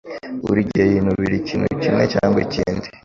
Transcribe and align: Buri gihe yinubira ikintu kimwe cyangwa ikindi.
Buri 0.45 0.61
gihe 0.69 0.85
yinubira 0.91 1.35
ikintu 1.41 1.67
kimwe 1.81 2.03
cyangwa 2.13 2.37
ikindi. 2.45 2.87